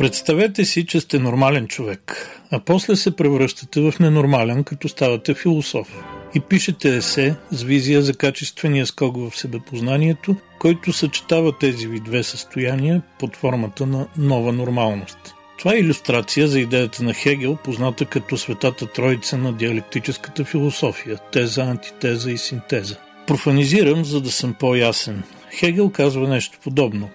[0.00, 6.04] Представете си, че сте нормален човек, а после се превръщате в ненормален, като ставате философ.
[6.34, 12.22] И пишете есе с визия за качествения скок в себепознанието, който съчетава тези ви две
[12.22, 15.34] състояния под формата на нова нормалност.
[15.58, 21.62] Това е иллюстрация за идеята на Хегел, позната като светата троица на диалектическата философия– теза,
[21.62, 22.96] антитеза и синтеза.
[23.26, 25.22] Профанизирам, за да съм по-ясен.
[25.58, 27.10] Хегел казва нещо подобно.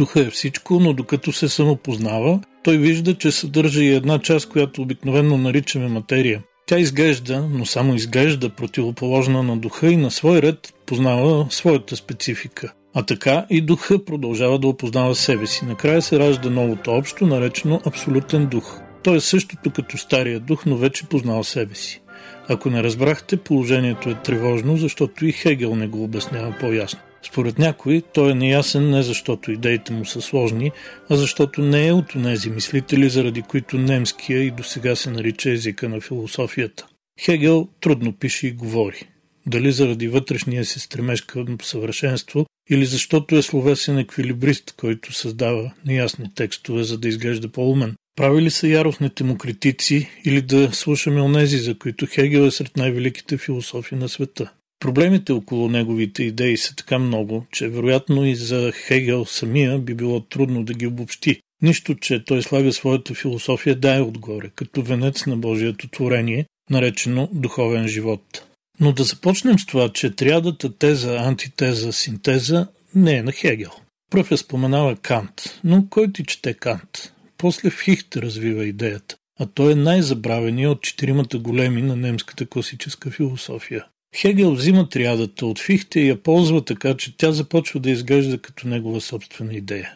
[0.00, 4.82] Духа е всичко, но докато се самопознава, той вижда, че съдържа и една част, която
[4.82, 6.42] обикновено наричаме материя.
[6.66, 12.72] Тя изглежда, но само изглежда противоположна на духа и на свой ред познава своята специфика.
[12.94, 15.64] А така и духа продължава да опознава себе си.
[15.64, 18.80] Накрая се ражда новото общо, наречено абсолютен дух.
[19.02, 22.02] Той е същото като стария дух, но вече познава себе си.
[22.48, 27.00] Ако не разбрахте, положението е тревожно, защото и Хегел не го обяснява по-ясно.
[27.22, 30.70] Според някои той е неясен не защото идеите му са сложни,
[31.10, 35.50] а защото не е от тези мислители, заради които немския и до сега се нарича
[35.50, 36.86] езика на философията.
[37.20, 39.02] Хегел трудно пише и говори.
[39.46, 46.34] Дали заради вътрешния си стремеж към съвършенство или защото е словесен еквилибрист, който създава неясни
[46.34, 47.94] текстове, за да изглежда по-умен.
[48.16, 52.76] Прави ли са яростните му критици или да слушаме онези, за които Хегел е сред
[52.76, 54.52] най-великите философи на света?
[54.80, 60.20] Проблемите около неговите идеи са така много, че вероятно и за Хегел самия би било
[60.20, 61.40] трудно да ги обобщи.
[61.62, 67.88] Нищо, че той слага своята философия дай отгоре, като венец на Божието творение, наречено духовен
[67.88, 68.44] живот.
[68.80, 73.70] Но да започнем с това, че триадата теза, антитеза, синтеза не е на Хегел.
[74.10, 77.12] Пръв я споменава Кант, но кой ти чете Кант?
[77.38, 83.84] После Фихт развива идеята, а той е най-забравеният от четиримата големи на немската класическа философия.
[84.16, 88.68] Хегел взима триадата от Фихте и я ползва така, че тя започва да изглежда като
[88.68, 89.92] негова собствена идея.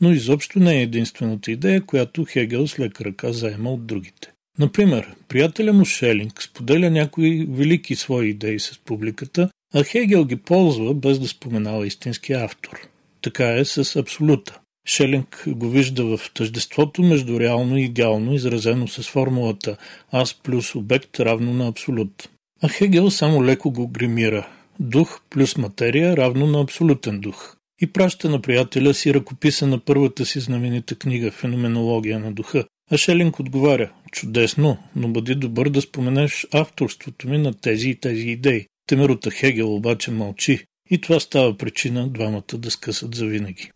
[0.00, 4.32] Но изобщо не е единствената идея, която Хегел с лека ръка заема от другите.
[4.58, 10.94] Например, приятеля му Шелинг споделя някои велики свои идеи с публиката, а Хегел ги ползва
[10.94, 12.88] без да споменава истинския автор.
[13.22, 14.60] Така е с абсолюта.
[14.86, 19.76] Шелинг го вижда в тъждеството между реално и идеално, изразено с формулата
[20.12, 22.28] аз плюс обект равно на абсолют.
[22.62, 24.48] А Хегел само леко го гримира.
[24.80, 27.56] Дух плюс материя равно на абсолютен дух.
[27.80, 32.64] И праща на приятеля си ръкописа на първата си знаменита книга «Феноменология на духа».
[32.90, 38.28] А Шелинг отговаря «Чудесно, но бъди добър да споменеш авторството ми на тези и тези
[38.28, 38.66] идеи».
[38.86, 43.70] Темерута Хегел обаче мълчи и това става причина двамата да скъсат завинаги.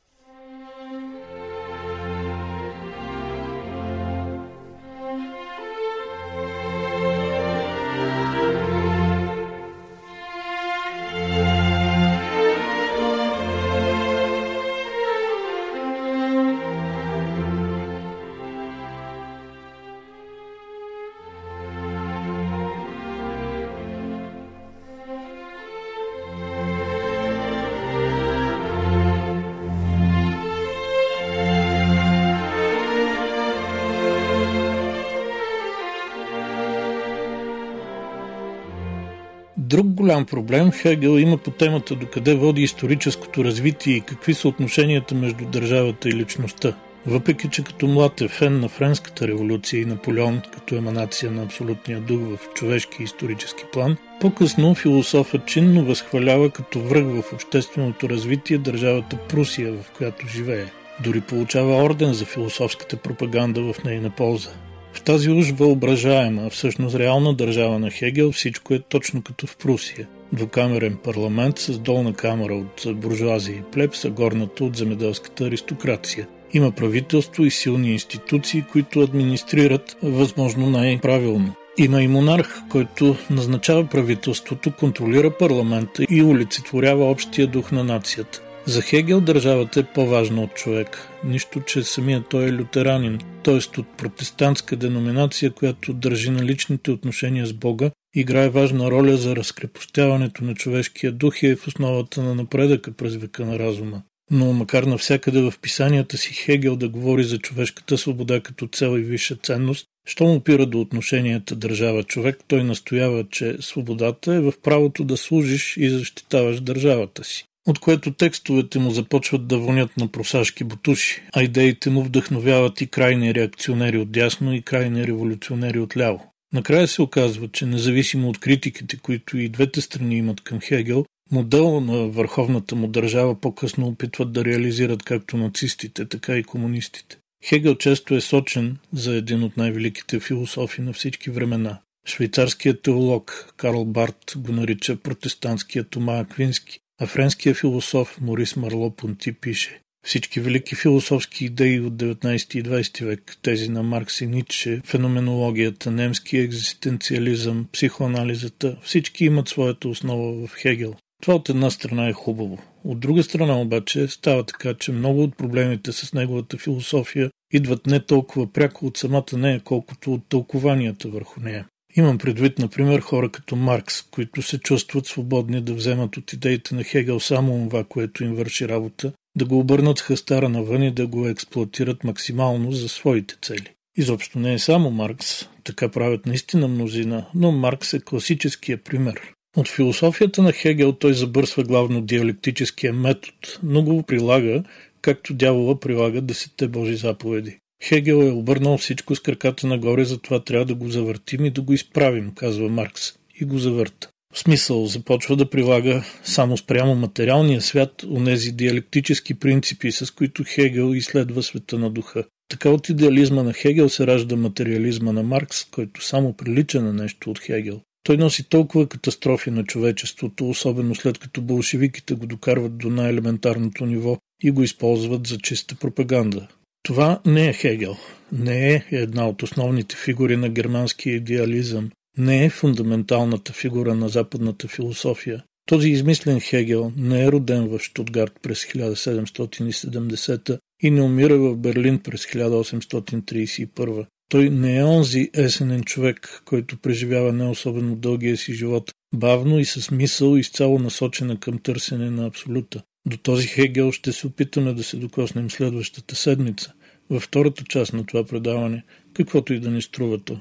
[39.74, 45.14] Друг голям проблем Хегел има по темата докъде води историческото развитие и какви са отношенията
[45.14, 46.76] между държавата и личността.
[47.06, 52.00] Въпреки, че като млад е фен на Френската революция и Наполеон като еманация на абсолютния
[52.00, 58.58] дух в човешки и исторически план, по-късно философът чинно възхвалява като връх в общественото развитие
[58.58, 60.66] държавата Прусия, в която живее.
[61.04, 64.50] Дори получава орден за философската пропаганда в нейна полза.
[64.94, 70.08] В тази уж въображаема, всъщност реална държава на Хегел всичко е точно като в Прусия.
[70.32, 76.26] Двукамерен парламент с долна камера от буржуазия и плеб, а горната от земеделската аристокрация.
[76.52, 81.54] Има правителство и силни институции, които администрират възможно най-правилно.
[81.78, 88.43] Има и монарх, който назначава правителството, контролира парламента и олицетворява общия дух на нацията.
[88.66, 93.80] За Хегел държавата е по-важна от човек, нищо, че самият той е лютеранин, т.е.
[93.80, 100.44] от протестантска деноминация, която държи на личните отношения с Бога, играе важна роля за разкрепостяването
[100.44, 104.02] на човешкия дух и е в основата на напредъка през века на разума.
[104.30, 109.02] Но макар навсякъде в писанията си Хегел да говори за човешката свобода като цел и
[109.02, 115.16] висша ценност, Щом опира до отношенията държава-човек, той настоява, че свободата е в правото да
[115.16, 121.22] служиш и защитаваш държавата си от което текстовете му започват да вонят на просашки бутуши,
[121.32, 126.32] а идеите му вдъхновяват и крайни реакционери от дясно и крайни революционери от ляво.
[126.52, 131.80] Накрая се оказва, че независимо от критиките, които и двете страни имат към Хегел, модел
[131.80, 137.18] на върховната му държава по-късно опитват да реализират както нацистите, така и комунистите.
[137.44, 141.78] Хегел често е сочен за един от най-великите философи на всички времена.
[142.06, 149.32] Швейцарският теолог Карл Барт го нарича протестантския Тома Аквински, а френският философ Морис Марло Понти
[149.32, 154.80] пише всички велики философски идеи от 19 и 20 век, тези на Маркс и Ницше,
[154.84, 160.94] феноменологията, немски екзистенциализъм, психоанализата, всички имат своята основа в Хегел.
[161.22, 162.58] Това от една страна е хубаво.
[162.84, 168.00] От друга страна обаче става така, че много от проблемите с неговата философия идват не
[168.00, 171.66] толкова пряко от самата нея, колкото от тълкованията върху нея.
[171.96, 176.84] Имам предвид, например, хора като Маркс, които се чувстват свободни да вземат от идеите на
[176.84, 181.28] Хегел само това, което им върши работа, да го обърнат хастара навън и да го
[181.28, 183.70] експлуатират максимално за своите цели.
[183.96, 189.20] Изобщо не е само Маркс, така правят наистина мнозина, но Маркс е класическия пример.
[189.56, 194.62] От философията на Хегел той забърсва главно диалектическия метод, но го прилага,
[195.00, 197.58] както дявола прилага десетте Божи заповеди.
[197.84, 201.72] Хегел е обърнал всичко с краката нагоре, затова трябва да го завъртим и да го
[201.72, 204.08] изправим, казва Маркс, и го завърта.
[204.34, 210.94] В смисъл започва да прилага само спрямо материалния свят онези диалектически принципи, с които Хегел
[210.94, 212.24] изследва света на духа.
[212.48, 217.30] Така от идеализма на Хегел се ражда материализма на Маркс, който само прилича на нещо
[217.30, 217.80] от Хегел.
[218.02, 224.18] Той носи толкова катастрофи на човечеството, особено след като болшевиките го докарват до най-елементарното ниво
[224.42, 226.48] и го използват за чиста пропаганда.
[226.84, 227.96] Това не е Хегел,
[228.32, 234.68] не е една от основните фигури на германския идеализъм, не е фундаменталната фигура на западната
[234.68, 235.44] философия.
[235.66, 241.98] Този измислен Хегел не е роден в Штутгарт през 1770 и не умира в Берлин
[241.98, 244.06] през 1831.
[244.28, 249.64] Той не е онзи есенен човек, който преживява не особено дългия си живот, бавно и
[249.64, 252.82] с мисъл изцяло насочена към търсене на абсолюта.
[253.06, 256.72] До този Хегел ще се опитаме да се докоснем следващата седмица,
[257.10, 258.84] във втората част на това предаване,
[259.14, 260.40] каквото и да ни струва то.